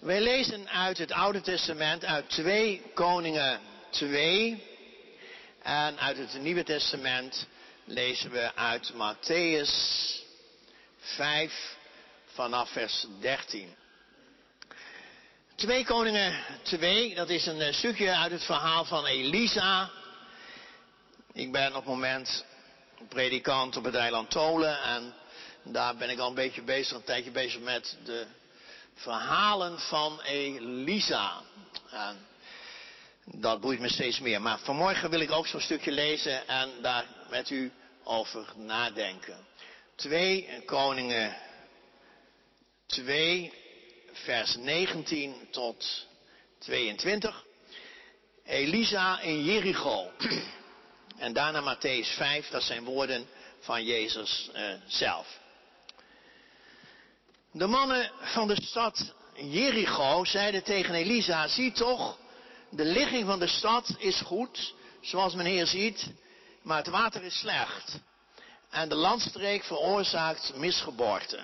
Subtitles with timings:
[0.00, 3.60] Wij lezen uit het Oude Testament, uit 2 Koningen
[3.90, 4.62] 2.
[5.62, 7.46] En uit het Nieuwe Testament
[7.84, 9.70] lezen we uit Matthäus
[10.98, 11.76] 5
[12.24, 13.74] vanaf vers 13.
[15.54, 19.90] 2 Koningen 2, dat is een stukje uit het verhaal van Elisa.
[21.32, 22.44] Ik ben op het moment
[23.08, 25.14] predikant op het eiland Tolen en
[25.62, 28.26] daar ben ik al een beetje bezig, een tijdje bezig met de
[28.94, 31.42] verhalen van Elisa.
[33.24, 34.42] Dat boeit me steeds meer.
[34.42, 37.72] Maar vanmorgen wil ik ook zo'n stukje lezen en daar met u
[38.04, 39.46] over nadenken.
[39.94, 41.36] 2 Koningen
[42.86, 43.52] 2,
[44.12, 46.06] vers 19 tot
[46.58, 47.44] 22.
[48.44, 50.10] Elisa in Jericho.
[51.18, 53.26] En daarna Matthäus 5, dat zijn woorden
[53.60, 55.39] van Jezus uh, zelf.
[57.52, 62.18] De mannen van de stad Jericho zeiden tegen Elisa, zie toch,
[62.70, 66.10] de ligging van de stad is goed, zoals men ziet,
[66.62, 67.98] maar het water is slecht.
[68.70, 71.40] En de landstreek veroorzaakt misgeboorte.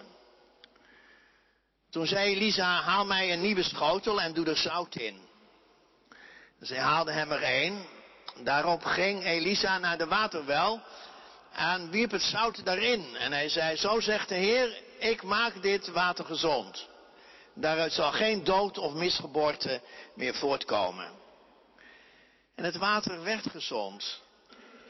[1.90, 5.20] Toen zei Elisa, haal mij een nieuwe schotel en doe er zout in.
[6.60, 7.86] Zij haalden hem er een.
[8.44, 10.80] Daarop ging Elisa naar de waterwel
[11.52, 13.16] en wierp het zout daarin.
[13.16, 16.88] En hij zei, zo zegt de Heer, ik maak dit water gezond.
[17.54, 19.80] Daaruit zal geen dood of misgeboorte
[20.14, 21.10] meer voortkomen.
[22.54, 24.20] En het water werd gezond.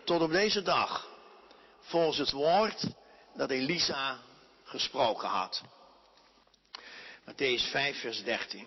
[0.05, 1.09] Tot op deze dag.
[1.81, 2.87] Volgens het woord
[3.35, 4.19] dat Elisa
[4.65, 5.63] gesproken had.
[7.31, 8.61] Matthäus 5, vers 13.
[8.61, 8.67] Een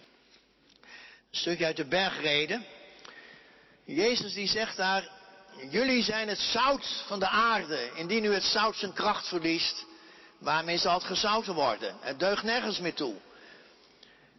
[1.31, 2.65] stukje uit de bergreden.
[3.85, 5.09] Jezus die zegt daar,
[5.69, 7.91] jullie zijn het zout van de aarde.
[7.95, 9.85] Indien u het zout zijn kracht verliest,
[10.39, 11.97] waarmee zal het gezouten worden?
[11.99, 13.15] Het deugt nergens meer toe.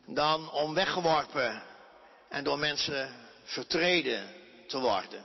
[0.07, 1.63] Dan om weggeworpen
[2.29, 4.35] en door mensen vertreden
[4.67, 5.25] te worden.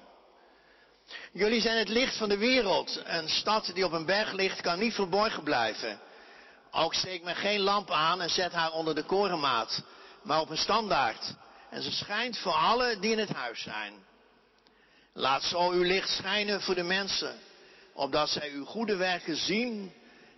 [1.32, 3.02] Jullie zijn het licht van de wereld.
[3.04, 6.00] Een stad die op een berg ligt kan niet verborgen blijven.
[6.72, 9.82] Ook steekt men geen lamp aan en zet haar onder de korenmaat,
[10.24, 11.34] maar op een standaard.
[11.70, 13.94] En ze schijnt voor allen die in het huis zijn.
[15.14, 17.40] Laat zo uw licht schijnen voor de mensen,
[17.94, 19.94] opdat zij uw goede werken zien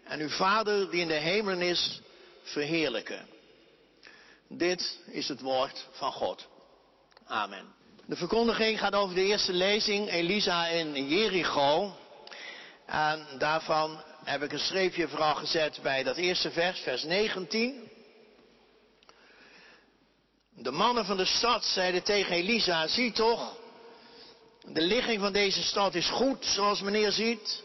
[0.08, 2.02] en uw Vader die in de hemelen is
[2.44, 3.28] verheerlijken.
[4.50, 6.48] Dit is het woord van God.
[7.26, 7.76] Amen.
[8.06, 11.96] De verkondiging gaat over de eerste lezing, Elisa in Jericho.
[12.86, 17.90] En daarvan heb ik een streepje vooral gezet bij dat eerste vers, vers 19.
[20.54, 23.58] De mannen van de stad zeiden tegen Elisa, zie toch,
[24.66, 27.64] de ligging van deze stad is goed, zoals meneer ziet,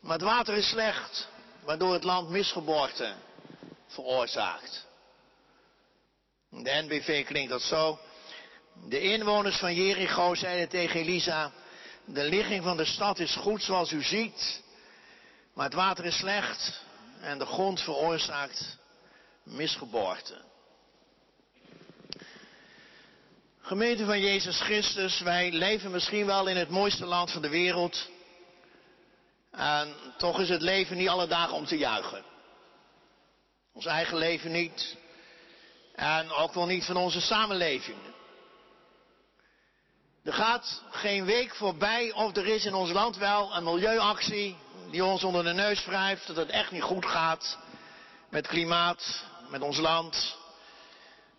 [0.00, 1.28] maar het water is slecht,
[1.68, 3.14] waardoor het land misgeboorte
[3.86, 4.86] veroorzaakt.
[6.50, 7.98] De NBV klinkt dat zo.
[8.88, 11.52] De inwoners van Jericho zeiden tegen Elisa,
[12.04, 14.62] de ligging van de stad is goed zoals u ziet,
[15.54, 16.82] maar het water is slecht
[17.20, 18.78] en de grond veroorzaakt
[19.42, 20.44] misgeboorte.
[23.60, 28.08] Gemeente van Jezus Christus, wij leven misschien wel in het mooiste land van de wereld.
[29.58, 32.22] En toch is het leven niet alle dagen om te juichen.
[33.72, 34.96] Ons eigen leven niet.
[35.94, 37.98] En ook wel niet van onze samenleving.
[40.24, 44.56] Er gaat geen week voorbij of er is in ons land wel een milieuactie
[44.90, 47.58] die ons onder de neus wrijft dat het echt niet goed gaat
[48.30, 50.36] met klimaat, met ons land.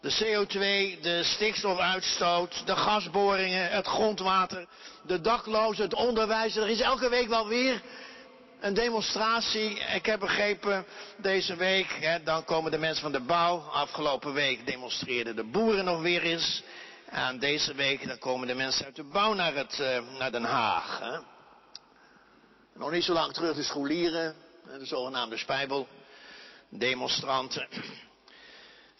[0.01, 4.67] De CO2, de stikstofuitstoot, de gasboringen, het grondwater,
[5.03, 6.55] de daklozen, het onderwijs.
[6.55, 7.81] Er is elke week wel weer
[8.59, 9.79] een demonstratie.
[9.79, 10.85] Ik heb begrepen,
[11.17, 13.57] deze week, hè, dan komen de mensen van de bouw.
[13.57, 16.63] Afgelopen week demonstreerden de boeren nog weer eens.
[17.05, 20.43] En deze week, dan komen de mensen uit de bouw naar, het, uh, naar Den
[20.43, 20.99] Haag.
[20.99, 21.19] Hè.
[22.73, 25.87] Nog niet zo lang terug de scholieren, de zogenaamde spijbel,
[26.69, 27.67] demonstranten.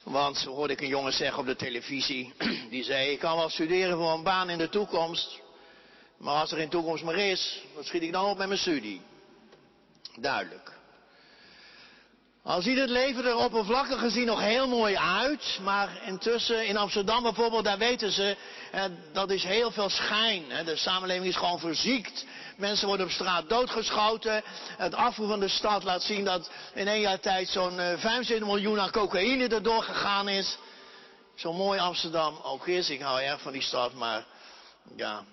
[0.04, 2.34] Want zo hoorde ik een jongen zeggen op de televisie,
[2.70, 5.40] die zei, ik kan wel studeren voor een baan in de toekomst,
[6.18, 9.02] maar als er geen toekomst meer is, wat schiet ik dan op met mijn studie?
[10.16, 10.78] Duidelijk.
[12.44, 17.24] Al ziet het leven er oppervlakkig gezien nog heel mooi uit, maar intussen in Amsterdam
[17.24, 18.38] bijvoorbeeld, daar weten ze,
[18.72, 18.84] eh,
[19.14, 20.44] dat is heel veel schijn.
[20.66, 22.26] De samenleving is gewoon verziekt.
[22.58, 24.42] Mensen worden op straat doodgeschoten.
[24.78, 28.48] Het afvoer van de stad laat zien dat in één jaar tijd zo'n uh, 75
[28.48, 30.58] miljoen aan cocaïne erdoor gegaan is.
[31.36, 32.90] Zo mooi Amsterdam ook is.
[32.90, 34.26] Ik hou erg van die stad, maar
[34.96, 35.24] ja,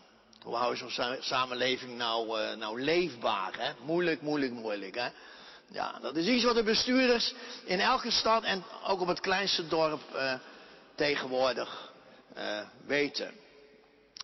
[0.46, 3.52] hoe hou je zo'n samenleving nou, uh, nou leefbaar?
[3.58, 3.72] Hè?
[3.84, 4.94] Moeilijk, moeilijk, moeilijk.
[4.94, 5.08] Hè?
[5.70, 7.34] Ja, dat is iets wat de bestuurders
[7.64, 10.34] in elke stad en ook op het kleinste dorp uh,
[10.94, 11.93] tegenwoordig
[12.37, 13.34] uh, weten.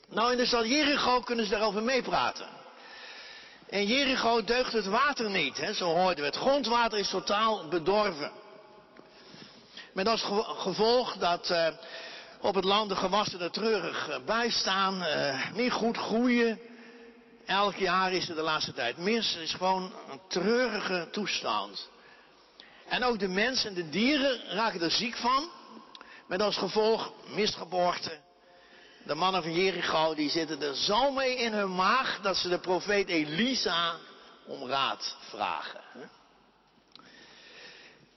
[0.09, 2.49] Nou, in de stad Jericho kunnen ze daarover meepraten.
[3.69, 5.73] In Jericho deugt het water niet, hè?
[5.73, 6.31] zo hoorden we.
[6.31, 8.33] Het grondwater is totaal bedorven.
[9.93, 11.55] Met als gevolg dat
[12.43, 16.61] op het land de gewassen er treurig uh, bij staan, uh, niet goed groeien.
[17.47, 19.33] Elk jaar is er de laatste tijd mis.
[19.33, 21.89] Het is gewoon een treurige toestand.
[22.89, 25.51] En ook de mensen en de dieren raken er ziek van.
[26.27, 28.21] Met als gevolg misgeboorte.
[29.05, 32.59] De mannen van Jericho die zitten er zo mee in hun maag dat ze de
[32.59, 33.97] profeet Elisa
[34.47, 35.81] om raad vragen.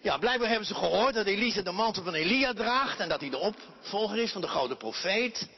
[0.05, 3.29] Ja, blijkbaar hebben ze gehoord dat Elisa de mantel van Elia draagt en dat hij
[3.29, 5.49] de opvolger is van de grote profeet.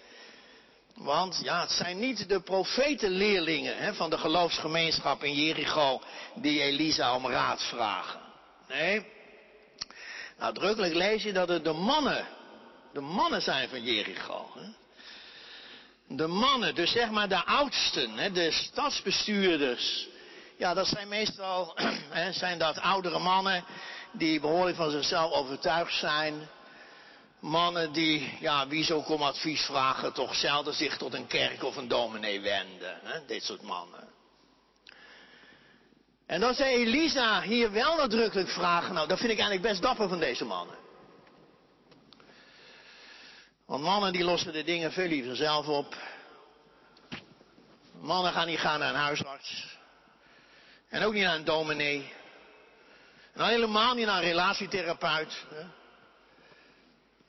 [0.95, 6.01] Want ja, het zijn niet de profetenleerlingen hè, van de geloofsgemeenschap in Jericho
[6.35, 8.19] die Elisa om raad vragen.
[8.67, 9.05] Nee,
[10.37, 12.27] nadrukkelijk lees je dat het de mannen,
[12.93, 14.51] de mannen zijn van Jericho.
[14.53, 14.65] Hè.
[16.15, 20.07] De mannen, dus zeg maar de oudsten, hè, de stadsbestuurders.
[20.57, 21.77] Ja, dat zijn meestal
[22.31, 23.65] zijn dat oudere mannen
[24.11, 26.49] die behoorlijk van zichzelf overtuigd zijn.
[27.39, 31.75] Mannen die, ja, wie zo om advies vragen, toch zelden zich tot een kerk of
[31.75, 32.99] een dominee wenden.
[33.03, 33.25] Hè?
[33.25, 34.07] Dit soort mannen.
[36.25, 38.93] En dan zei Elisa hier wel nadrukkelijk vragen.
[38.93, 40.75] Nou, dat vind ik eigenlijk best dapper van deze mannen.
[43.65, 45.95] Want mannen die lossen de dingen veel liever zelf op.
[48.01, 49.77] Mannen gaan niet gaan naar een huisarts.
[50.89, 52.13] En ook niet naar een dominee.
[53.37, 55.45] En helemaal niet naar een relatietherapeut.
[55.49, 55.63] Hè?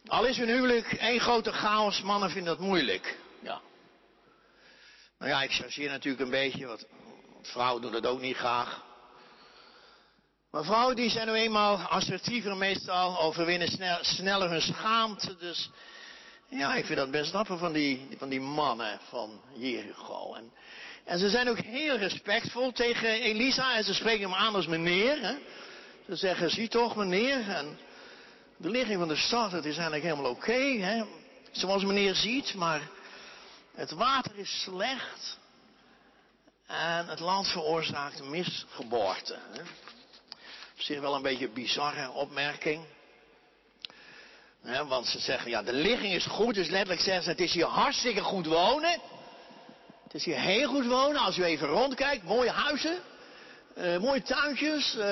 [0.07, 3.19] Al is hun huwelijk één grote chaos, mannen vinden dat moeilijk.
[3.43, 3.61] Ja.
[5.19, 6.87] Nou ja, ik chargeer natuurlijk een beetje, want
[7.43, 8.83] vrouwen doen dat ook niet graag.
[10.51, 15.37] Maar vrouwen die zijn nu eenmaal assertiever meestal, overwinnen snel, sneller hun schaamte.
[15.37, 15.71] Dus
[16.49, 20.35] ja, ik vind dat best dapper van die, van die mannen van Jericho.
[20.35, 20.53] En,
[21.05, 25.21] en ze zijn ook heel respectvol tegen Elisa en ze spreken hem aan als meneer.
[25.21, 25.37] Hè.
[26.09, 27.79] Ze zeggen, zie toch meneer, en
[28.57, 31.07] de ligging van de stad, het is eigenlijk helemaal oké,
[31.51, 32.81] zoals meneer ziet, maar
[33.75, 35.39] het water is slecht
[36.67, 39.39] en het land veroorzaakt misgeboorte.
[39.53, 39.61] Hè.
[40.75, 42.85] Op zich wel een beetje een bizarre opmerking.
[44.63, 47.67] want ze zeggen, ja, de ligging is goed, dus letterlijk zeggen ze, het is hier
[47.67, 49.01] hartstikke goed wonen.
[50.03, 52.99] Het is hier heel goed wonen, als u even rondkijkt, mooie huizen.
[53.79, 55.05] Uh, mooie tuintjes, uh,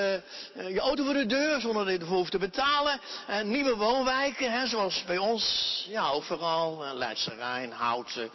[0.55, 3.01] je auto voor de deur zonder dat je ervoor hoeft te betalen.
[3.27, 6.85] En nieuwe woonwijken, hè, zoals bij ons, ja, overal.
[6.85, 8.31] Uh, Leidse Rijn, Houten,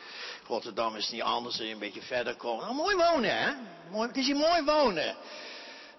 [0.48, 2.64] Rotterdam is niet anders, een beetje verder komen.
[2.64, 3.52] Nou, mooi wonen, hè?
[3.90, 5.16] Mooi, het is hier mooi wonen.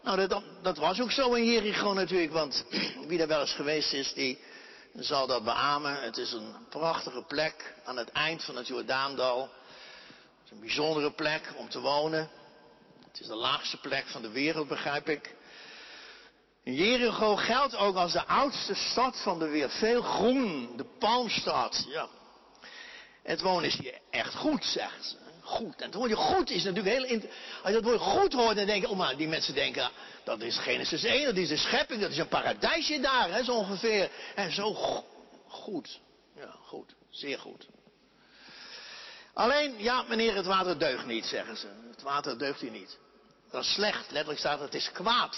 [0.03, 2.65] Nou, dat, dat was ook zo in Jericho natuurlijk, want
[3.09, 4.39] wie daar wel eens geweest is, die
[4.95, 6.03] zal dat beamen.
[6.03, 9.41] Het is een prachtige plek aan het eind van het Jordaandal.
[9.41, 12.41] Het is een bijzondere plek om te wonen.
[13.13, 15.35] Het is de laagste plek van de wereld, begrijp ik.
[16.63, 19.73] Jericho geldt ook als de oudste stad van de wereld.
[19.73, 21.85] Veel groen, de palmstad.
[21.89, 22.09] Ja.
[23.23, 25.17] Het wonen is hier echt goed, zegt ze.
[25.41, 25.81] Goed.
[25.81, 27.21] En het woordje goed is natuurlijk heel...
[27.63, 28.89] Als je dat woord goed hoort, dan denk je...
[28.89, 29.91] Oh, maar die mensen denken...
[30.25, 33.53] Dat is Genesis 1, dat is de schepping, dat is een paradijsje daar, hè, zo
[33.53, 34.11] ongeveer.
[34.35, 34.75] En zo
[35.49, 36.01] goed.
[36.37, 36.95] Ja, goed.
[37.11, 37.67] Zeer goed.
[39.35, 41.69] Alleen, ja, meneer, het water deugt niet, zeggen ze.
[41.91, 42.99] Het water deugt hier niet.
[43.51, 44.11] Dat is slecht.
[44.11, 45.37] Letterlijk staat het is kwaad.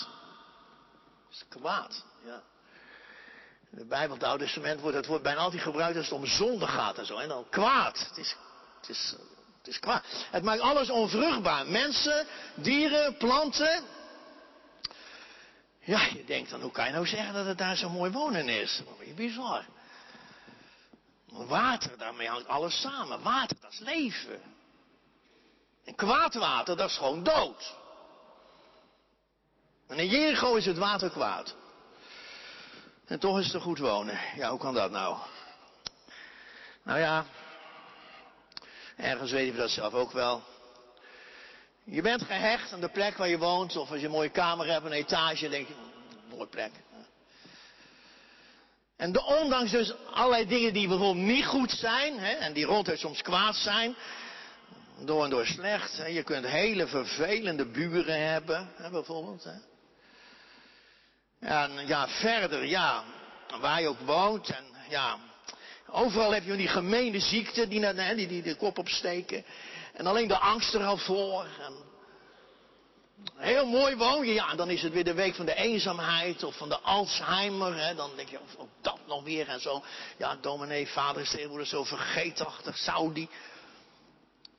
[1.29, 2.43] Het is kwaad, ja.
[3.71, 6.27] In de Bijbel, het Oude Testament, wordt het woord bijna altijd gebruikt als het om
[6.27, 7.17] zonde gaat en zo.
[7.17, 7.99] En dan kwaad.
[8.09, 8.37] Het is,
[8.81, 9.15] het is,
[9.59, 10.05] het is kwaad.
[10.31, 11.67] Het maakt alles onvruchtbaar.
[11.67, 13.85] Mensen, dieren, planten.
[15.81, 18.49] Ja, je denkt dan, hoe kan je nou zeggen dat het daar zo mooi wonen
[18.49, 18.83] is?
[18.85, 19.65] Dat is bizar.
[21.35, 23.23] Water, daarmee hangt alles samen.
[23.23, 24.41] Water, dat is leven.
[25.85, 27.75] En kwaad water, dat is gewoon dood.
[29.87, 31.55] En in Jericho is het water kwaad.
[33.07, 34.19] En toch is het er goed wonen.
[34.37, 35.17] Ja, hoe kan dat nou?
[36.83, 37.25] Nou ja,
[38.97, 40.43] ergens weten we dat zelf ook wel.
[41.85, 44.67] Je bent gehecht aan de plek waar je woont, of als je een mooie kamer
[44.67, 45.75] hebt, een etage, denk je,
[46.31, 46.73] mooie plek.
[48.97, 52.99] En de, ondanks dus allerlei dingen die bijvoorbeeld niet goed zijn, hè, en die ronduit
[52.99, 53.97] soms kwaad zijn,
[54.99, 55.97] door en door slecht.
[56.09, 59.45] Je kunt hele vervelende buren hebben, hè, bijvoorbeeld.
[59.45, 59.73] Hè.
[61.41, 63.05] En ja, verder, ja,
[63.61, 64.49] waar je ook woont.
[64.49, 65.19] En ja,
[65.87, 69.45] overal heb je die gemeene ziekte die, die, die, die de kop opsteken.
[69.93, 71.47] En alleen de angst er al voor.
[71.61, 71.73] En
[73.37, 76.57] Heel mooi woon je, ja, dan is het weer de week van de eenzaamheid of
[76.57, 77.77] van de Alzheimer.
[77.77, 77.95] Hè.
[77.95, 79.83] Dan denk je, of, dat nog weer en zo.
[80.17, 83.29] Ja, dominee, vader is tegenwoordig zo vergeetachtig, Saudi.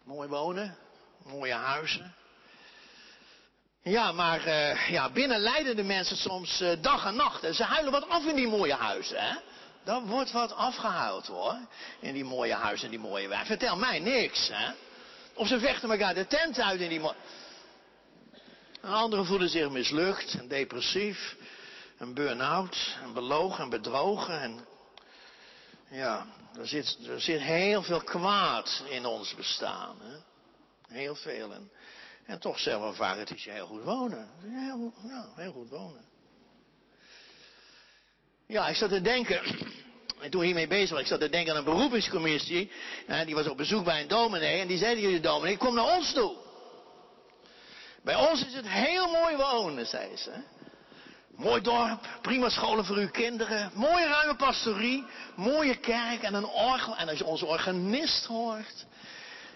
[0.03, 0.77] Mooi wonen,
[1.23, 2.15] mooie huizen.
[3.81, 7.43] Ja, maar uh, ja, binnen lijden de mensen soms uh, dag en nacht.
[7.43, 9.41] En ze huilen wat af in die mooie huizen.
[9.83, 11.57] Daar wordt wat afgehuild, hoor.
[11.99, 13.45] In die mooie huizen en die mooie wijk.
[13.45, 14.71] Vertel mij niks, hè.
[15.33, 17.15] Of ze vechten elkaar de tent uit in die mooie...
[18.85, 21.35] Anderen voelen zich mislukt en depressief.
[21.97, 24.41] En burn-out en belogen en bedrogen.
[24.41, 24.65] En
[25.89, 26.25] ja,
[26.57, 29.95] er zit, er zit heel veel kwaad in ons bestaan.
[30.01, 30.17] Hè?
[30.95, 31.53] Heel veel.
[32.25, 34.29] En, toch zeggen we vaak, het is heel goed wonen.
[34.41, 36.05] Heel, ja, heel goed wonen.
[38.47, 39.41] Ja, ik zat te denken,
[40.21, 42.71] en toen hiermee bezig was, ik zat te denken aan een beroepingscommissie.
[43.25, 44.61] Die was op bezoek bij een dominee.
[44.61, 46.44] En die zei tegen de dominee, kom naar ons toe.
[48.05, 50.31] Bij ons is het heel mooi wonen, zei ze.
[51.35, 56.95] Mooi dorp, prima scholen voor uw kinderen, mooie ruime pastorie, mooie kerk en een orgel.
[56.97, 58.85] En als je onze organist hoort,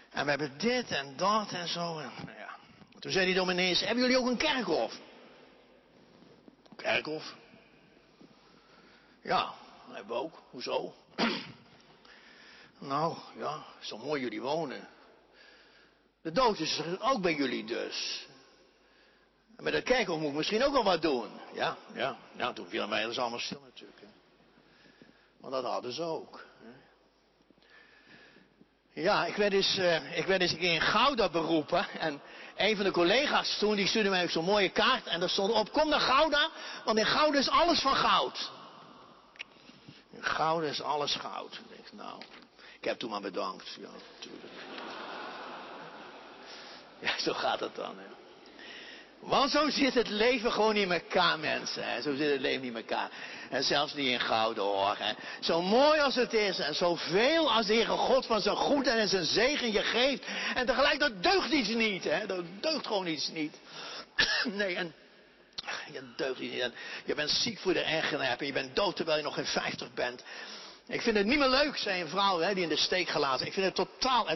[0.09, 1.99] en we hebben dit en dat en zo.
[1.99, 2.55] En, nou ja.
[2.99, 4.99] Toen zei die dominee, hebben jullie ook een kerkhof?
[6.75, 7.33] Kerkhof?
[9.21, 9.53] Ja,
[9.91, 10.41] hebben we ook.
[10.49, 10.93] Hoezo?
[12.79, 14.87] nou, ja, zo mooi jullie wonen.
[16.21, 18.27] De dood is er ook bij jullie dus.
[19.59, 21.29] En met dat kerkhof moet ik misschien ook wel wat doen.
[21.53, 22.17] Ja, ja.
[22.35, 23.99] Ja, toen vielen mij dat allemaal stil natuurlijk.
[23.99, 24.07] Hè.
[25.41, 26.45] Maar dat hadden ze ook.
[26.63, 26.69] Hè.
[29.01, 31.87] Ja, ik werd, eens, uh, ik werd eens in Gouda beroepen.
[31.89, 32.21] En
[32.55, 35.05] een van de collega's toen, die stuurde mij zo'n mooie kaart.
[35.05, 36.49] En daar stond op, kom naar Gouda,
[36.85, 38.51] want in Gouda is alles van goud.
[40.11, 41.59] In Gouda is alles goud.
[41.69, 42.21] Ik nou,
[42.79, 43.77] ik heb toen maar bedankt.
[43.79, 44.53] Ja, natuurlijk.
[46.99, 47.97] Ja, zo gaat het dan.
[47.97, 48.18] Hè.
[49.19, 51.83] Want zo zit het leven gewoon in elkaar, mensen.
[51.83, 52.01] Hè.
[52.01, 53.09] Zo zit het leven in elkaar.
[53.49, 54.95] En zelfs niet in gouden.
[54.97, 55.13] Hè.
[55.39, 59.07] Zo mooi als het is en zoveel als de Heere God van zijn goed en
[59.07, 60.23] zijn zegen je geeft.
[60.55, 62.03] En tegelijk, dat deugt iets niet.
[62.03, 62.25] Hè.
[62.25, 63.55] Dat deugt gewoon iets niet.
[64.43, 64.93] nee, en
[65.93, 66.71] je deugt niet.
[67.05, 69.93] Je bent ziek voor de ergenaar en je bent dood terwijl je nog geen 50
[69.93, 70.23] bent.
[70.87, 73.45] Ik vind het niet meer leuk, zei een vrouw hè, die in de steek gelaten.
[73.45, 74.27] Ik vind het totaal...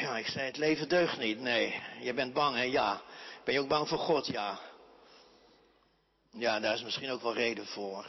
[0.00, 1.40] Ja, ik zei, het leven deugt niet.
[1.40, 2.62] Nee, je bent bang, hè?
[2.62, 3.02] Ja.
[3.48, 4.26] Ben je ook bang voor God?
[4.26, 4.58] Ja.
[6.32, 8.06] Ja, daar is misschien ook wel reden voor.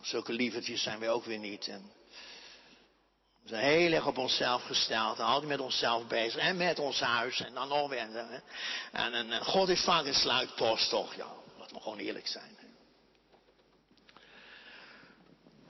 [0.00, 1.68] Zulke lievertjes zijn wij ook weer niet.
[1.68, 1.92] En
[3.42, 5.18] we zijn heel erg op onszelf gesteld.
[5.18, 6.40] En altijd met onszelf bezig.
[6.40, 7.40] En met ons huis.
[7.40, 7.98] En dan nog weer.
[7.98, 8.42] En,
[8.92, 11.14] en, en God is vaak een sluitpost, toch?
[11.14, 11.26] Ja,
[11.58, 12.58] laat me gewoon eerlijk zijn.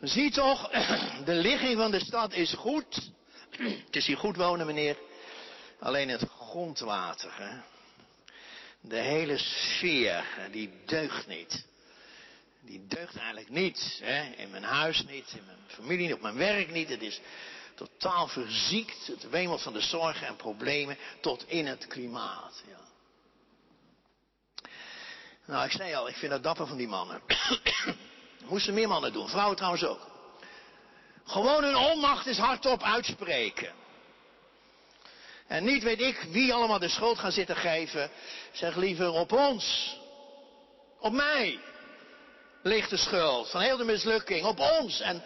[0.00, 0.71] Zie toch,
[1.25, 3.11] de ligging van de stad is goed.
[3.87, 4.97] Het is hier goed wonen, meneer.
[5.81, 7.33] Alleen het grondwater.
[7.37, 7.72] Hè?
[8.92, 11.66] De hele sfeer, die deugt niet.
[12.61, 14.00] Die deugt eigenlijk niet.
[14.02, 14.22] Hè?
[14.37, 16.88] In mijn huis niet, in mijn familie niet, op mijn werk niet.
[16.88, 17.20] Het is
[17.75, 19.06] totaal verziekt.
[19.06, 22.62] Het wemelt van de zorgen en problemen tot in het klimaat.
[22.68, 22.80] Ja.
[25.46, 27.22] Nou, ik zei al, ik vind dat dapper van die mannen.
[28.50, 30.11] Moesten meer mannen doen, vrouwen trouwens ook.
[31.25, 33.81] Gewoon hun onmacht is hardop uitspreken.
[35.52, 38.11] En niet weet ik wie allemaal de schuld gaan zitten geven.
[38.52, 39.97] Zeg liever op ons.
[41.00, 41.61] Op mij
[42.62, 44.44] ligt de schuld van heel de mislukking.
[44.44, 45.00] Op ons.
[45.00, 45.23] En,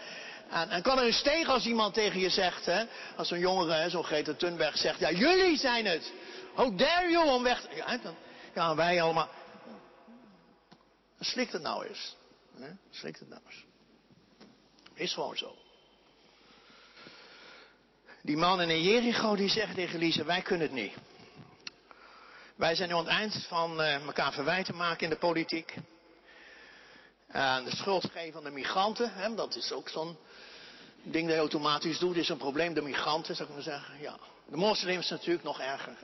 [0.50, 2.85] en, kan er eens tegen als iemand tegen je zegt, hè,
[3.16, 6.12] als zo'n jongere, zo'n Greta Thunberg zegt, ja jullie zijn het.
[6.54, 8.11] How dare you om weg te...
[8.54, 9.28] Ja wij allemaal.
[11.21, 12.16] Slikt het nou eens.
[12.59, 12.68] Hè?
[12.90, 13.64] Slikt het nou eens.
[14.95, 15.65] Is gewoon zo.
[18.26, 20.92] Die mannen in Jericho die zeggen tegen Elisa, wij kunnen het niet.
[22.56, 25.75] Wij zijn nu aan het eind van uh, elkaar verwijten maken in de politiek.
[27.26, 30.16] En de schuld geven aan de migranten, hè, dat is ook zo'n
[31.02, 32.75] ding dat je automatisch doet, is een probleem.
[32.75, 34.00] De migranten, zou ik maar zeggen.
[34.00, 34.18] Ja.
[34.47, 35.97] De moslims natuurlijk nog erger.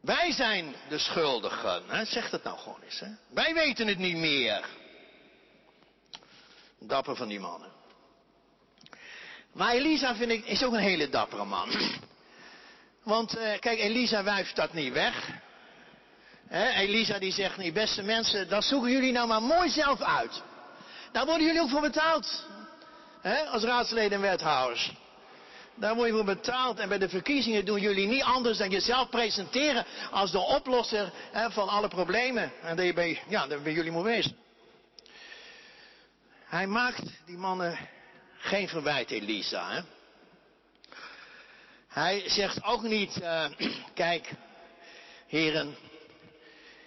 [0.00, 1.82] Wij zijn de schuldigen.
[1.88, 2.04] Hè?
[2.04, 3.00] Zeg dat nou gewoon eens.
[3.00, 3.08] Hè?
[3.28, 4.66] Wij weten het niet meer.
[6.78, 7.81] Dapper van die mannen.
[9.52, 11.70] Maar Elisa vind ik, is ook een hele dappere man.
[13.02, 15.40] Want uh, kijk, Elisa wuift dat niet weg.
[16.74, 20.42] Elisa die zegt niet, beste mensen, dat zoeken jullie nou maar mooi zelf uit.
[21.12, 22.46] Daar worden jullie ook voor betaald.
[23.50, 24.92] Als raadsleden en wethouders.
[25.74, 26.78] Daar word je voor betaald.
[26.78, 31.12] En bij de verkiezingen doen jullie niet anders dan jezelf presenteren als de oplosser
[31.48, 32.52] van alle problemen.
[32.62, 34.36] En dat je ja, jullie moet wezen.
[36.44, 37.78] Hij maakt die mannen
[38.42, 39.70] geen verwijt, Elisa.
[39.70, 39.80] Hè?
[41.88, 43.46] Hij zegt ook niet, uh,
[43.94, 44.30] kijk,
[45.26, 45.76] Heren,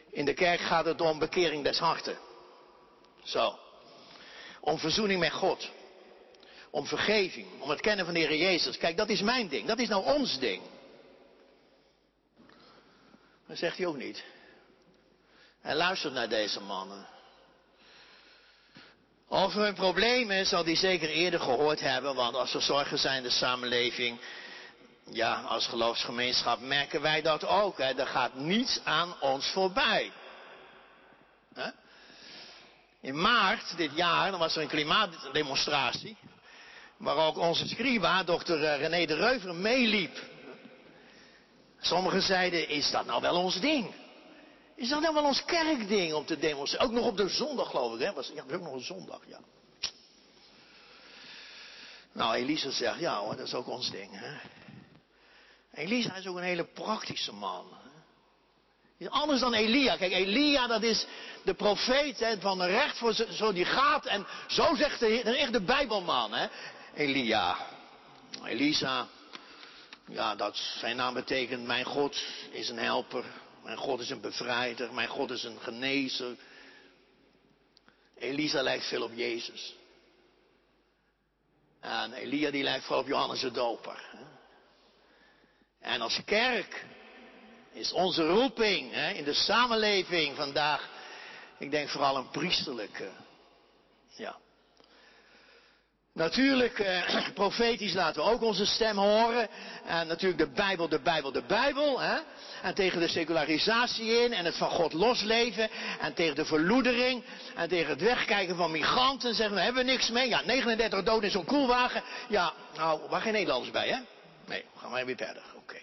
[0.10, 2.18] in de kerk gaat het om bekering des harten.
[3.24, 3.60] Zo.
[4.60, 5.72] Om verzoening met God.
[6.70, 7.62] Om vergeving.
[7.62, 8.78] Om het kennen van de Heer Jezus.
[8.78, 9.68] Kijk, dat is mijn ding.
[9.68, 10.62] Dat is nou ons ding.
[13.48, 14.24] Dat zegt hij ook niet.
[15.62, 17.08] Hij luistert naar deze mannen.
[19.28, 23.24] Over hun problemen zal hij zeker eerder gehoord hebben, want als er zorgen zijn in
[23.24, 24.20] de samenleving,
[25.12, 27.78] ja, als geloofsgemeenschap merken wij dat ook.
[27.78, 28.00] Hè.
[28.00, 30.12] Er gaat niets aan ons voorbij.
[33.02, 36.18] In maart dit jaar, was er een klimaatdemonstratie,
[36.98, 40.20] waar ook onze scriba, dokter eh, René de Reuver, meeliep.
[41.80, 43.94] Sommigen zeiden, is dat nou wel ons ding?
[44.76, 46.88] Is dat nou wel ons kerkding om te demonstreren?
[46.88, 48.14] Ook nog op de zondag, geloof ik, hè?
[48.14, 49.40] Was, ja, ook nog een zondag, ja.
[52.12, 54.38] Nou, Elisa zegt, ja hoor, dat is ook ons ding, hè.
[55.74, 57.66] Elisa is ook een hele praktische man.
[58.98, 59.96] Is anders dan Elia.
[59.96, 61.06] Kijk, Elia dat is
[61.44, 64.06] de profeet hè, van recht voor zo die gaat.
[64.06, 66.34] En zo zegt de, echt de Bijbelman.
[66.34, 66.48] Hè.
[66.94, 67.58] Elia.
[68.44, 69.08] Elisa.
[70.08, 73.26] Ja, dat zijn naam betekent mijn God is een helper.
[73.66, 74.94] Mijn God is een bevrijder.
[74.94, 76.36] Mijn God is een genezer.
[78.18, 79.76] Elisa lijkt veel op Jezus.
[81.80, 84.04] En Elia die lijkt vooral op Johannes de Doper.
[85.80, 86.86] En als kerk
[87.72, 90.90] is onze roeping in de samenleving vandaag,
[91.58, 93.12] ik denk vooral een priesterlijke.
[94.16, 94.38] Ja.
[96.16, 99.48] Natuurlijk, eh, profetisch laten we ook onze stem horen.
[99.86, 102.00] En natuurlijk de Bijbel, de Bijbel, de Bijbel.
[102.00, 102.18] Hè?
[102.62, 105.70] En tegen de secularisatie in en het van God losleven.
[106.00, 107.24] En tegen de verloedering.
[107.56, 109.36] En tegen het wegkijken van migranten.
[109.36, 110.28] Zeggen we, hebben we niks mee.
[110.28, 112.04] Ja, 39 doden in zo'n koelwagen.
[112.28, 114.00] Ja, nou, waar geen Nederlanders bij, hè?
[114.46, 115.44] Nee, gaan we weer verder.
[115.56, 115.80] Oké.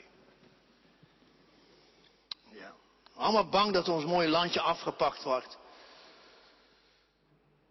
[2.51, 2.73] Ja.
[3.17, 5.59] Allemaal bang dat ons mooie landje afgepakt wordt.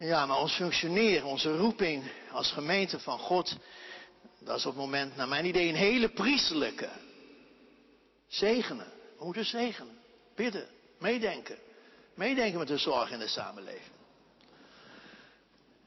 [0.02, 3.58] Ja, maar ons functioneren, onze roeping als gemeente van God,
[4.40, 6.90] dat is op het moment, naar mijn idee, een hele priestelijke.
[8.28, 8.92] Zegenen.
[9.18, 9.98] We moeten zegenen.
[10.36, 10.68] Bidden.
[11.00, 11.58] Meedenken.
[12.14, 13.96] Meedenken met de zorg in de samenleving.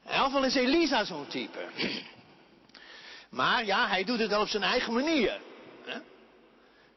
[0.05, 1.65] In geval is Elisa zo'n type.
[3.29, 5.41] Maar ja, hij doet het wel op zijn eigen manier.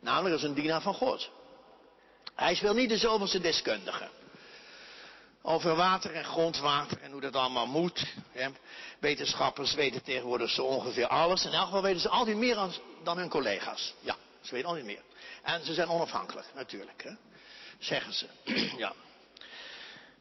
[0.01, 1.31] Namelijk als een dienaar van God.
[2.35, 4.09] Hij is wel niet de zoveelste deskundige.
[5.49, 8.07] Over water en grondwater en hoe dat allemaal moet.
[8.33, 8.49] Hè.
[8.99, 11.45] Wetenschappers weten tegenwoordig zo ongeveer alles.
[11.45, 13.95] In elk geval weten ze altijd meer dan hun collega's.
[14.01, 15.03] Ja, ze weten altijd meer.
[15.43, 17.03] En ze zijn onafhankelijk, natuurlijk.
[17.03, 17.11] Hè.
[17.79, 18.27] Zeggen ze.
[18.77, 18.93] ja.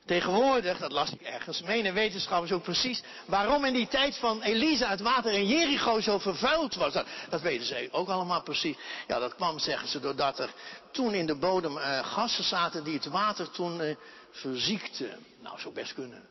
[0.08, 4.90] Tegenwoordig, dat las ik ergens, menen wetenschappers ook precies waarom in die tijd van Elisa
[4.90, 6.94] het water in Jericho zo vervuild was.
[7.30, 8.78] Dat, weten ze ook allemaal precies.
[9.08, 10.54] Ja, dat kwam, zeggen ze, doordat er
[10.92, 13.96] toen in de bodem uh, gassen zaten die het water toen uh,
[14.32, 15.26] verziekten.
[15.42, 16.28] Nou, zou best kunnen.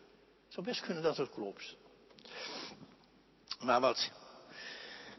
[0.49, 1.75] Zou best kunnen dat het klopt.
[3.61, 4.11] Maar wat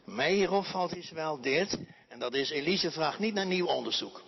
[0.04, 1.78] mij hier opvalt is wel dit.
[2.08, 4.22] En dat is, Elise vraagt niet naar nieuw onderzoek.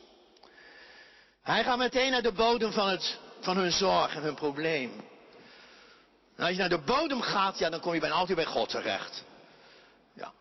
[1.42, 4.92] Hij gaat meteen naar de bodem van, het, van hun zorg en hun probleem.
[6.36, 8.68] En als je naar de bodem gaat, ja, dan kom je bijna altijd bij God
[8.68, 9.24] terecht.
[10.12, 10.32] Ja.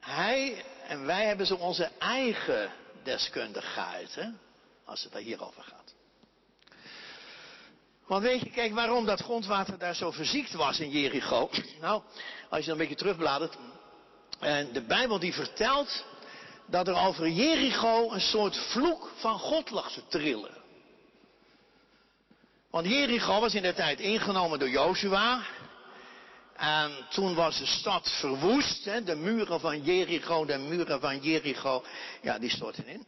[0.00, 4.28] Hij en wij hebben zo onze eigen deskundigheid, hè,
[4.84, 5.94] als het daar hierover gaat.
[8.06, 11.50] Want weet je, kijk waarom dat grondwater daar zo verziekt was in Jericho.
[11.80, 12.02] Nou,
[12.48, 13.56] als je dan een beetje terugbladert.
[14.40, 16.04] En de Bijbel die vertelt
[16.66, 20.61] dat er over Jericho een soort vloek van God lag te trillen.
[22.72, 25.42] Want Jericho was in de tijd ingenomen door Joshua.
[26.56, 28.84] En toen was de stad verwoest.
[28.84, 31.84] Hè, de muren van Jericho, de muren van Jericho,
[32.22, 33.06] ja, die stortten in.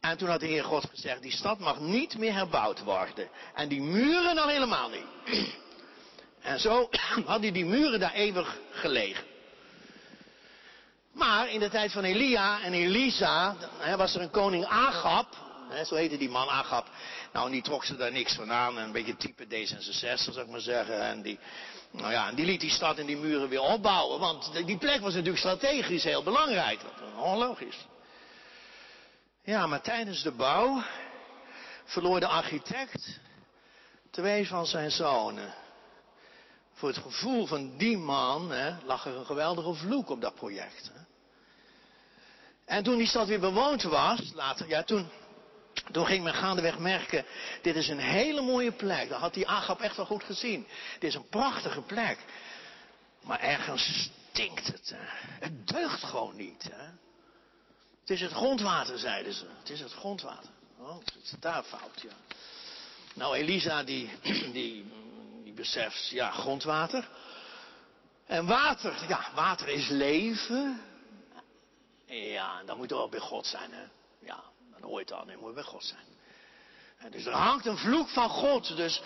[0.00, 3.28] En toen had de Heer God gezegd, die stad mag niet meer herbouwd worden.
[3.54, 5.54] En die muren dan helemaal niet.
[6.40, 6.88] En zo
[7.24, 9.24] hadden die muren daar eeuwig gelegen.
[11.12, 13.56] Maar in de tijd van Elia en Elisa
[13.96, 15.51] was er een koning Agab.
[15.86, 16.86] Zo heette die man Agab.
[17.32, 18.76] Nou, en die trok ze daar niks van aan.
[18.76, 21.02] Een beetje type D66, zou ik maar zeggen.
[21.02, 21.38] En die,
[21.90, 24.20] nou ja, en die liet die stad en die muren weer opbouwen.
[24.20, 26.80] Want die plek was natuurlijk strategisch heel belangrijk.
[27.16, 27.86] Onlogisch.
[29.44, 30.82] Ja, maar tijdens de bouw
[31.84, 33.20] verloor de architect
[34.10, 35.54] twee van zijn zonen.
[36.72, 40.90] Voor het gevoel van die man hè, lag er een geweldige vloek op dat project.
[40.92, 41.00] Hè.
[42.64, 45.10] En toen die stad weer bewoond was, later, ja, toen,
[45.90, 47.24] toen ging men gaandeweg merken,
[47.62, 49.08] dit is een hele mooie plek.
[49.08, 50.66] Dat had die Agap echt wel goed gezien.
[50.98, 52.18] Dit is een prachtige plek.
[53.22, 54.94] Maar ergens stinkt het.
[55.40, 56.62] Het deugt gewoon niet.
[56.62, 56.84] Hè.
[58.00, 59.46] Het is het grondwater, zeiden ze.
[59.58, 60.50] Het is het grondwater.
[60.78, 62.36] Oh, het is daar fout, ja.
[63.14, 64.10] Nou, Elisa die,
[64.52, 64.92] die,
[65.44, 67.08] die beseft, ja, grondwater.
[68.26, 70.80] En water, ja, water is leven.
[72.06, 73.84] Ja, dan moet wel bij God zijn, hè.
[74.90, 76.06] Je het al, dan moet je bij God zijn.
[76.98, 79.02] En dus er hangt een vloek van God, dus...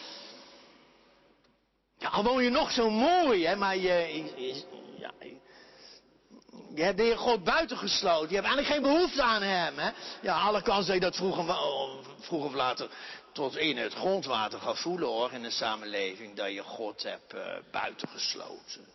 [1.99, 4.25] Ja, al je nog zo mooi, hè, maar je,
[4.99, 5.13] ja,
[6.77, 8.29] je hebt de God buitengesloten.
[8.29, 9.79] Je hebt eigenlijk geen behoefte aan Hem.
[9.79, 9.91] Hè?
[10.23, 11.37] Ja, alle kans dat je dat vroeg,
[12.21, 12.89] vroeg of later
[13.33, 15.33] tot in het grondwater gaat voelen hoor.
[15.33, 18.87] In een samenleving dat je God hebt uh, buitengesloten.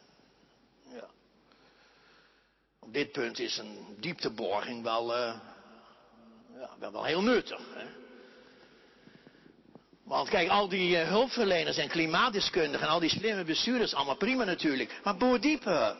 [0.93, 1.07] Ja.
[2.79, 5.39] Op dit punt is een diepteborging wel, uh,
[6.61, 7.61] ja, wel, wel heel nuttig.
[7.73, 7.85] Hè?
[10.03, 14.43] Want kijk, al die uh, hulpverleners en klimaatdeskundigen en al die slimme bestuurders, allemaal prima
[14.43, 14.99] natuurlijk.
[15.03, 15.95] Maar boor dieper.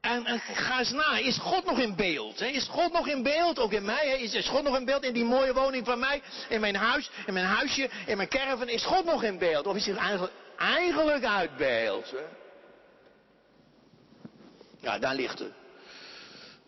[0.00, 2.38] En, en, ga eens na, is God nog in beeld?
[2.38, 2.46] Hè?
[2.46, 3.58] Is God nog in beeld?
[3.58, 4.08] Ook in mij?
[4.08, 4.14] Hè?
[4.14, 6.22] Is, is, God nog in beeld in die mooie woning van mij?
[6.48, 8.68] In mijn huis, in mijn huisje, in mijn caravan?
[8.68, 9.66] Is God nog in beeld?
[9.66, 12.14] Of is hij eigenlijk, eigenlijk uit beeld?
[14.80, 15.61] Ja, daar ligt de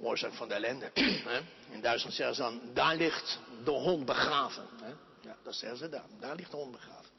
[0.04, 0.90] oorzaak van de ellende.
[1.74, 4.66] In Duitsland zeggen ze dan, daar ligt de hond begraven.
[5.22, 6.04] Ja, dat zeggen ze daar.
[6.20, 7.10] Daar ligt de hond begraven.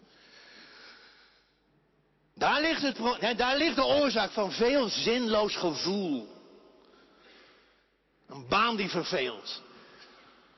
[2.35, 2.97] Daar ligt, het,
[3.37, 6.33] daar ligt de oorzaak van veel zinloos gevoel.
[8.27, 9.61] Een baan die verveelt.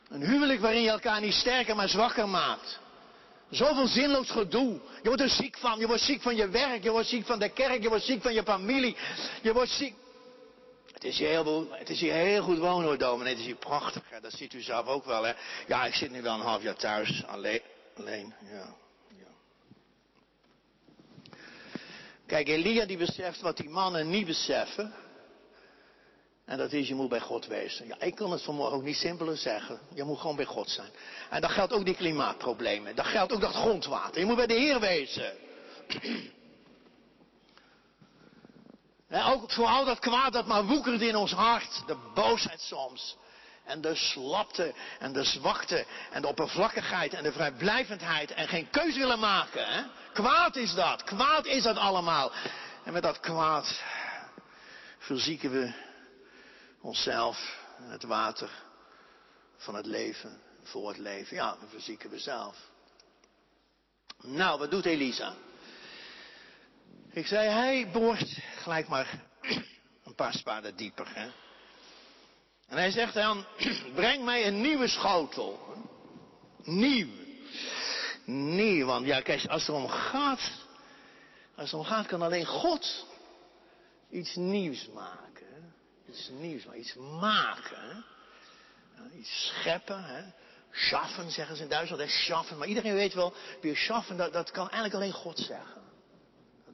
[0.09, 2.79] Een huwelijk waarin je elkaar niet sterker maar zwakker maakt.
[3.49, 4.79] Zoveel zinloos gedoe.
[5.01, 5.79] Je wordt er ziek van.
[5.79, 6.83] Je wordt ziek van je werk.
[6.83, 7.81] Je wordt ziek van de kerk.
[7.81, 8.97] Je wordt ziek van je familie.
[9.41, 9.95] Je wordt ziek.
[10.97, 13.31] Het is hier heel, goed wonen hoor, dominee.
[13.31, 14.03] Het is hier prachtig.
[14.09, 14.19] Hè?
[14.19, 15.33] Dat ziet u zelf ook wel, hè.
[15.67, 17.23] Ja, ik zit nu wel een half jaar thuis.
[17.25, 17.61] Alleen.
[17.95, 18.75] alleen ja.
[22.27, 24.93] Kijk, Elia die beseft wat die mannen niet beseffen.
[26.45, 27.87] En dat is, je moet bij God wezen.
[27.87, 29.79] Ja, ik kan het vanmorgen ook niet simpeler zeggen.
[29.93, 30.91] Je moet gewoon bij God zijn.
[31.29, 32.95] En dat geldt ook die klimaatproblemen.
[32.95, 34.19] Dat geldt ook dat grondwater.
[34.19, 35.33] Je moet bij de Heer wezen.
[39.11, 41.83] Ook vooral dat kwaad dat maar woekert in ons hart.
[41.85, 43.17] De boosheid soms.
[43.63, 48.99] En de slapte en de zwakte en de oppervlakkigheid en de vrijblijvendheid en geen keuze
[48.99, 49.91] willen maken.
[50.13, 51.03] Kwaad is dat.
[51.03, 52.31] Kwaad is dat allemaal.
[52.83, 53.81] En met dat kwaad
[54.97, 55.73] verzieken we
[56.81, 58.49] onszelf en het water
[59.57, 61.35] van het leven voor het leven.
[61.35, 62.57] Ja, we verzieken we zelf.
[64.21, 65.33] Nou, wat doet Elisa?
[67.17, 69.19] Ik zei, hij boort gelijk maar
[70.03, 71.07] een paar spaden dieper.
[71.13, 71.29] Hè?
[72.67, 73.45] En hij zegt dan,
[73.95, 75.75] breng mij een nieuwe schotel.
[76.63, 77.07] Nieuw.
[78.25, 80.51] Nieuw, want ja, kijk, als het erom gaat,
[81.55, 83.05] als het om gaat, kan alleen God
[84.09, 85.73] iets nieuws maken.
[86.09, 88.05] Iets nieuws, iets maken.
[89.19, 90.03] Iets scheppen.
[90.03, 90.23] Hè?
[90.71, 92.07] Schaffen zeggen ze in Duitsland, hè?
[92.07, 92.57] schaffen.
[92.57, 95.86] Maar iedereen weet wel, weer schaffen, dat, dat kan eigenlijk alleen God zeggen.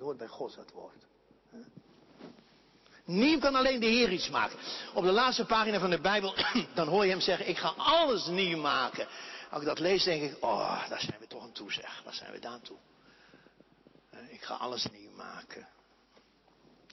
[0.04, 1.06] Hoort bij God, dat woord.
[3.06, 4.58] Nieuw kan alleen de Heer iets maken.
[4.94, 6.36] Op de laatste pagina van de Bijbel,
[6.76, 9.08] dan hoor je hem zeggen, ik ga alles nieuw maken.
[9.50, 12.02] Als ik dat lees, denk ik, oh, daar zijn we toch aan toe, zeg.
[12.04, 12.78] Waar zijn we daar toe?
[14.28, 15.68] Ik ga alles nieuw maken.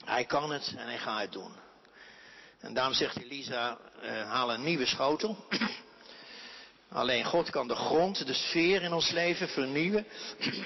[0.04, 1.52] Hij kan het en hij gaat het doen.
[2.58, 5.36] En daarom zegt Elisa, uh, haal een nieuwe schotel.
[6.92, 10.06] Alleen God kan de grond, de sfeer in ons leven vernieuwen.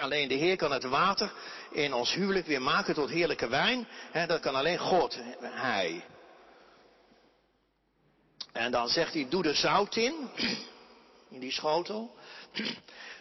[0.00, 1.32] Alleen de Heer kan het water
[1.72, 3.88] in ons huwelijk weer maken tot heerlijke wijn.
[4.26, 6.04] dat kan alleen God, Hij.
[8.52, 10.14] En dan zegt hij, doe er zout in,
[11.30, 12.14] in die schotel.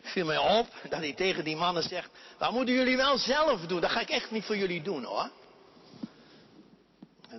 [0.01, 3.81] Viel mij op dat hij tegen die mannen zegt, dat moeten jullie wel zelf doen.
[3.81, 5.29] Dat ga ik echt niet voor jullie doen hoor.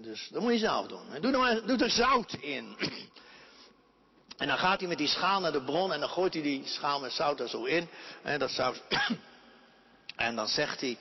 [0.02, 1.20] Dus dat moet je zelf doen.
[1.20, 2.76] Doe er, maar, doe er zout in.
[4.36, 6.66] En dan gaat hij met die schaal naar de bron en dan gooit hij die
[6.66, 7.88] schaal met zout er zo in.
[8.22, 8.82] En, dat zout...
[10.16, 10.98] en dan zegt hij,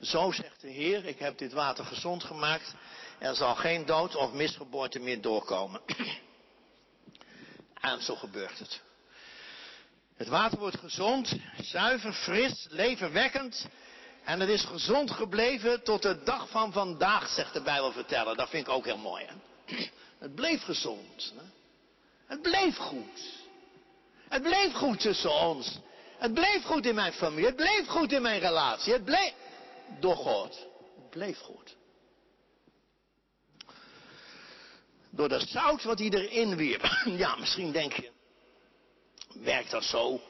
[0.00, 2.74] zo zegt de Heer, ik heb dit water gezond gemaakt.
[3.18, 5.80] Er zal geen dood of misgeboorte meer doorkomen.
[7.80, 8.82] en zo gebeurt het.
[10.16, 13.66] Het water wordt gezond, zuiver, fris, levenwekkend.
[14.24, 18.36] En het is gezond gebleven tot de dag van vandaag, zegt de Bijbel vertellen.
[18.36, 19.24] Dat vind ik ook heel mooi.
[19.24, 19.34] Hè?
[20.18, 21.32] Het bleef gezond.
[21.36, 21.55] Hè?
[22.26, 23.44] Het bleef goed.
[24.28, 25.78] Het bleef goed tussen ons.
[26.18, 27.46] Het bleef goed in mijn familie.
[27.46, 28.92] Het bleef goed in mijn relatie.
[28.92, 29.32] Het bleef
[30.00, 30.66] door God.
[30.96, 31.76] Het bleef goed.
[35.10, 36.84] Door dat zout wat hij erin wierp.
[37.04, 38.10] Ja, misschien denk je,
[39.34, 40.20] werkt dat zo?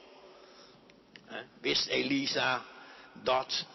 [1.61, 2.65] Wist Elisa
[3.13, 3.65] dat?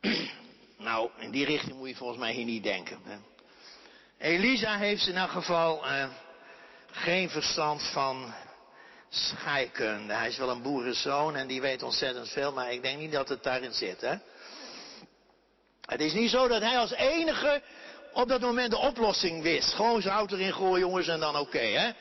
[0.78, 3.24] Nou, in die richting moet je volgens mij hier niet denken.
[4.18, 6.08] Elisa heeft in elk geval uh,
[6.90, 8.34] geen verstand van
[9.08, 10.12] scheikunde.
[10.12, 13.28] Hij is wel een boerenzoon en die weet ontzettend veel, maar ik denk niet dat
[13.28, 14.00] het daarin zit.
[14.00, 14.14] Hè?
[15.80, 17.62] Het is niet zo dat hij als enige
[18.12, 19.72] op dat moment de oplossing wist.
[19.72, 21.92] Gewoon zout erin gooien, jongens, en dan oké, hè.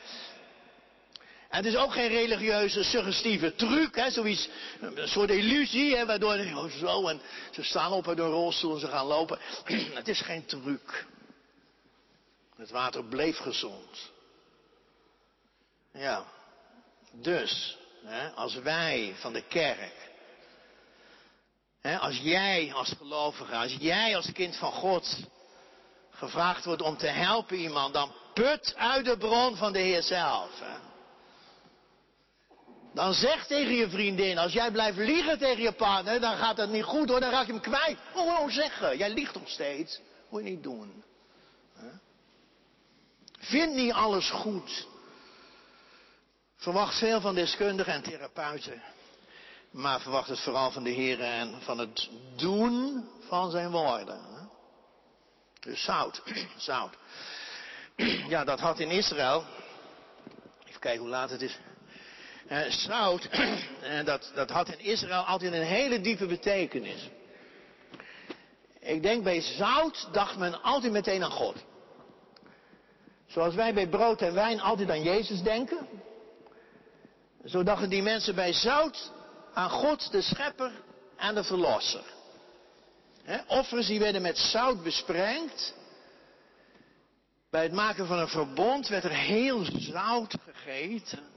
[1.49, 4.49] Het is ook geen religieuze suggestieve truc, hè, zoiets,
[4.79, 7.21] een soort illusie, hè, waardoor oh, zo en
[7.51, 9.39] ze staan op uit een rolstoel en ze gaan lopen.
[9.93, 11.05] het is geen truc.
[12.55, 14.11] Het water bleef gezond.
[15.93, 16.25] Ja,
[17.11, 20.09] dus, hè, als wij van de kerk
[21.81, 25.17] als jij als gelovige, als jij als kind van God
[26.11, 30.49] gevraagd wordt om te helpen iemand, dan put uit de bron van de Heer zelf.
[32.93, 36.69] Dan zeg tegen je vriendin, als jij blijft liegen tegen je partner, dan gaat het
[36.69, 37.97] niet goed hoor, dan raak je hem kwijt.
[38.13, 39.99] Gewoon zeggen, jij liegt nog steeds.
[40.29, 41.03] Moet je niet doen.
[43.39, 44.87] Vind niet alles goed.
[46.59, 48.81] Verwacht veel van deskundigen en therapeuten.
[49.71, 54.49] Maar verwacht het vooral van de Heer en van het doen van zijn woorden.
[55.59, 56.21] Dus zout,
[56.57, 56.93] zout.
[58.27, 59.45] Ja, dat had in Israël.
[60.67, 61.57] Even kijken hoe laat het is.
[62.49, 67.09] Uh, zout, uh, dat, dat had in Israël altijd een hele diepe betekenis.
[68.79, 71.55] Ik denk bij zout dacht men altijd meteen aan God.
[73.27, 75.87] Zoals wij bij brood en wijn altijd aan Jezus denken.
[77.45, 79.11] Zo dachten die mensen bij zout
[79.53, 80.71] aan God, de schepper
[81.17, 82.03] en de verlosser.
[83.23, 85.73] He, offers die werden met zout besprengd.
[87.49, 91.27] Bij het maken van een verbond werd er heel zout gegeten.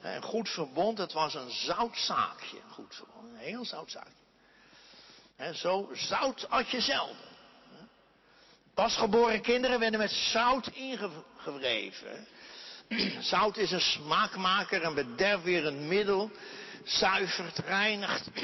[0.00, 2.56] Een goed verbond, dat was een zoutzaakje.
[2.56, 4.12] Een goed verbond, een heel zoutzaakje.
[5.36, 7.16] He, zo zout als je zelf.
[8.74, 12.26] Pasgeboren kinderen werden met zout ingewreven.
[13.30, 16.30] Zout is een smaakmaker, een bederfwerend middel
[16.84, 18.28] zuivert, reinigt.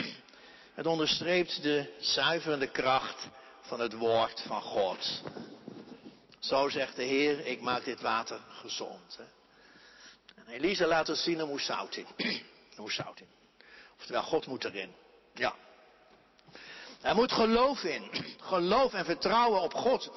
[0.74, 3.28] Het onderstreept de zuiverende kracht
[3.60, 5.22] van het woord van God.
[6.38, 9.18] Zo zegt de Heer, ik maak dit water gezond.
[10.34, 12.06] En Elisa laat ons zien, er zout in.
[12.76, 13.28] Er zout in.
[13.98, 14.94] Oftewel, God moet erin.
[15.34, 15.54] Ja.
[17.00, 18.10] Er moet geloof in.
[18.40, 20.10] Geloof en vertrouwen op God.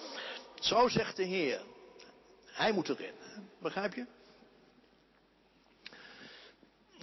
[0.60, 1.62] Zo zegt de Heer.
[2.54, 3.14] Hij moet erin.
[3.60, 4.06] Begrijp je?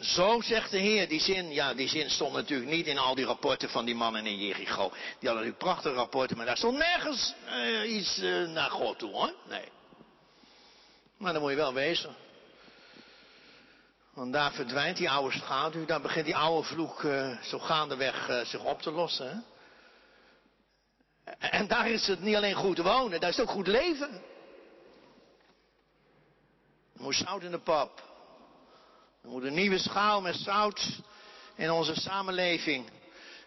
[0.00, 3.24] Zo zegt de Heer, die zin, ja, die zin stond natuurlijk niet in al die
[3.24, 4.88] rapporten van die mannen in Jericho.
[4.88, 9.10] Die hadden natuurlijk prachtige rapporten, maar daar stond nergens uh, iets uh, naar God toe,
[9.12, 9.34] hoor.
[9.48, 9.68] Nee.
[11.16, 12.16] Maar dan moet je wel wezen.
[14.14, 18.64] Want daar verdwijnt die oude schaduw, daar begint die oude vloek uh, zo gaandeweg zich
[18.64, 19.44] op te lossen.
[21.38, 24.22] En daar is het niet alleen goed wonen, daar is het ook goed leven.
[27.00, 28.02] Je moet zout in de pap.
[29.22, 30.86] Er moet een nieuwe schaal met zout
[31.56, 32.90] in onze samenleving.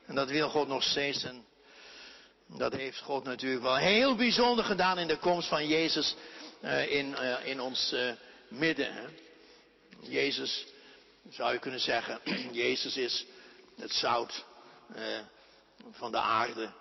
[0.06, 1.24] En dat wil God nog steeds.
[1.24, 1.46] En
[2.48, 6.16] dat heeft God natuurlijk wel heel bijzonder gedaan in de komst van Jezus
[6.62, 8.12] uh, in, uh, in ons uh,
[8.48, 8.94] midden.
[8.94, 9.06] Hè.
[10.00, 10.66] Jezus,
[11.30, 12.20] zou je kunnen zeggen,
[12.52, 13.26] Jezus is
[13.78, 14.46] het zout
[15.92, 16.72] van de aarde.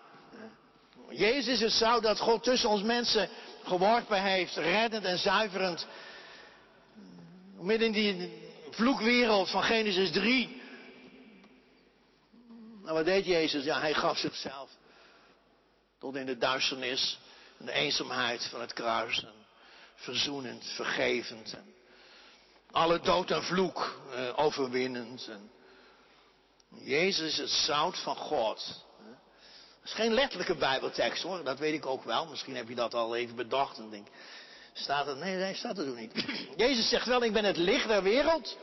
[1.10, 3.28] Jezus is het zout dat God tussen ons mensen
[3.64, 5.86] geworpen heeft, reddend en zuiverend.
[7.62, 10.60] Midden in die vloekwereld van Genesis 3.
[12.82, 13.64] Nou, wat deed Jezus?
[13.64, 14.70] Ja, hij gaf zichzelf
[15.98, 17.18] tot in de duisternis
[17.58, 19.22] en de eenzaamheid van het kruis.
[19.22, 19.42] En
[19.94, 21.52] verzoenend, vergevend.
[21.52, 21.74] En
[22.70, 25.28] alle dood en vloek eh, overwinnend.
[25.28, 25.50] En
[26.84, 28.84] Jezus is het zout van God.
[29.82, 32.26] Dat is geen letterlijke Bijbeltekst hoor, dat weet ik ook wel.
[32.26, 34.06] Misschien heb je dat al even bedacht en denk,
[34.72, 35.18] Staat het?
[35.18, 36.24] Nee, nee, staat het ook niet.
[36.56, 38.56] Jezus zegt wel, ik ben het licht der wereld.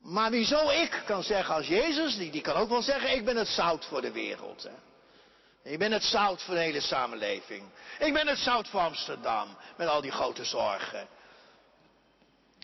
[0.00, 3.24] Maar wie zo ik kan zeggen als Jezus, die, die kan ook wel zeggen, ik
[3.24, 4.62] ben het zout voor de wereld.
[4.62, 4.74] Hè.
[5.70, 7.68] Ik ben het zout voor de hele samenleving.
[7.98, 11.08] Ik ben het zout voor Amsterdam, met al die grote zorgen.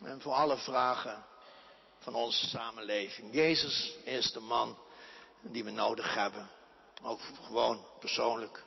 [0.04, 1.24] En voor alle vragen
[1.98, 3.34] van onze samenleving.
[3.34, 4.78] Jezus is de man
[5.40, 6.50] die we nodig hebben.
[7.02, 8.64] Ook gewoon persoonlijk.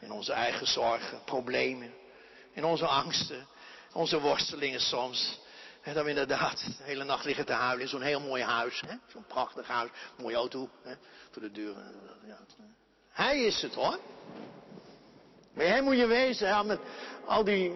[0.00, 1.94] In onze eigen zorgen, problemen.
[2.52, 3.46] In onze angsten,
[3.92, 5.38] onze worstelingen soms.
[5.82, 8.82] En we inderdaad de hele nacht liggen te huilen in zo'n heel mooi huis.
[9.12, 10.94] Zo'n prachtig huis, mooie auto hè?
[11.30, 11.74] voor de deur.
[12.26, 12.38] Ja.
[13.10, 13.98] Hij is het hoor.
[15.54, 16.80] Bij hem moet je wezen, ja, met
[17.26, 17.72] al die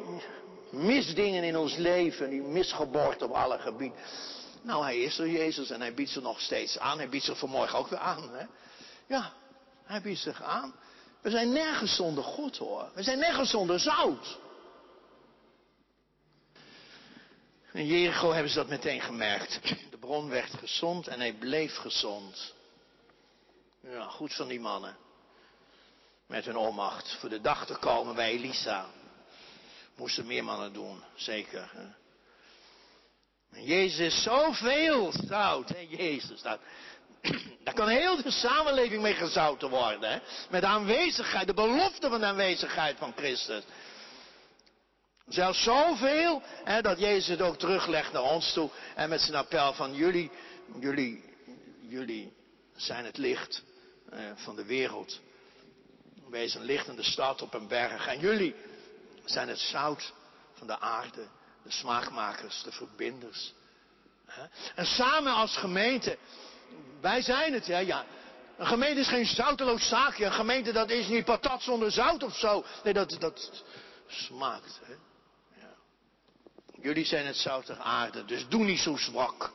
[0.71, 3.99] misdingen in ons leven, die misgeboorte op alle gebieden.
[4.63, 6.99] Nou, hij is er, Jezus, en hij biedt ze nog steeds aan.
[6.99, 8.31] Hij biedt ze vanmorgen ook weer aan.
[8.33, 8.45] Hè?
[9.07, 9.33] Ja,
[9.85, 10.75] hij biedt zich aan.
[11.25, 12.91] We zijn nergens zonder God hoor.
[12.95, 14.39] We zijn nergens zonder zout.
[17.73, 19.61] In Jericho hebben ze dat meteen gemerkt.
[19.91, 22.55] De bron werd gezond en hij bleef gezond.
[23.81, 24.97] Ja, goed van die mannen.
[26.27, 27.17] Met hun onmacht.
[27.21, 28.87] Voor de dag te komen bij Elisa.
[29.97, 31.95] Moesten meer mannen doen, zeker.
[33.51, 35.69] En Jezus zoveel zout.
[35.69, 35.87] Hè?
[35.89, 36.61] Jezus, dat,
[37.65, 40.11] daar kan heel de samenleving mee gezouten worden.
[40.11, 40.19] Hè?
[40.51, 43.63] Met de aanwezigheid, de belofte van de aanwezigheid van Christus.
[45.29, 48.71] Zelfs zoveel hè, dat Jezus het ook teruglegt naar ons toe.
[48.95, 50.31] En met zijn appel van jullie,
[50.81, 51.25] jullie,
[51.89, 52.33] jullie
[52.77, 53.63] zijn het licht
[54.11, 55.21] eh, van de wereld.
[56.29, 58.07] Wees een lichtende stad op een berg.
[58.07, 58.55] En jullie
[59.25, 60.13] zijn het zout
[60.53, 61.27] van de aarde.
[61.63, 63.53] De smaakmakers, de verbinders.
[64.75, 66.19] En samen als gemeente,
[67.05, 68.05] wij zijn het, hè, ja.
[68.57, 70.25] Een gemeente is geen zouteloos zaakje.
[70.25, 72.65] Een gemeente dat is niet patat zonder zout of zo.
[72.85, 73.65] Nee, dat, dat
[74.07, 74.81] smaakt.
[74.85, 74.93] Hè.
[75.61, 75.75] Ja.
[76.81, 79.53] Jullie zijn het zout der aarde, dus doe niet zo zwak.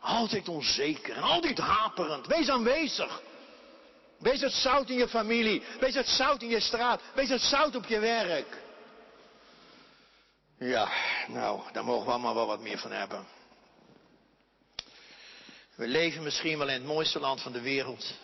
[0.00, 2.26] Altijd onzeker en altijd haperend.
[2.26, 3.20] Wees aanwezig.
[4.18, 5.62] Wees het zout in je familie.
[5.80, 7.00] Wees het zout in je straat.
[7.14, 8.60] Wees het zout op je werk.
[10.58, 10.88] Ja,
[11.28, 13.26] nou, daar mogen we allemaal wel wat meer van hebben.
[15.82, 18.14] We leven misschien wel in het mooiste land van de wereld.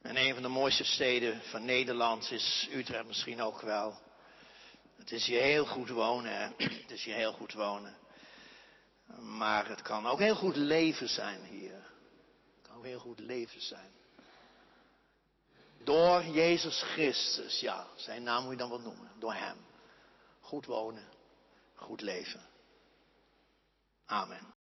[0.00, 4.00] En een van de mooiste steden van Nederland is Utrecht misschien ook wel.
[4.96, 6.48] Het is hier heel goed wonen, hè?
[6.82, 7.96] Het is hier heel goed wonen.
[9.20, 11.72] Maar het kan ook heel goed leven zijn hier.
[11.72, 13.92] Het kan ook heel goed leven zijn.
[15.84, 19.10] Door Jezus Christus, ja, zijn naam moet je dan wel noemen.
[19.18, 19.56] Door Hem.
[20.40, 21.08] Goed wonen,
[21.74, 22.40] goed leven.
[24.06, 24.60] Amen.